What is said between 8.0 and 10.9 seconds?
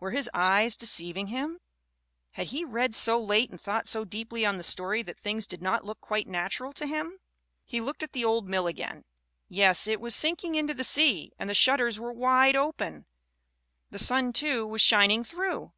at the old mill again. Yes, it was sinking into the